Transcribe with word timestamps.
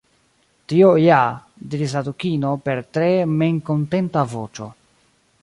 "Tio 0.71 0.87
ja," 1.03 1.19
diris 1.73 1.93
la 1.97 2.03
Dukino 2.07 2.55
per 2.65 2.77
tre 2.99 3.11
memkontenta 3.35 4.27
voĉo." 4.35 4.73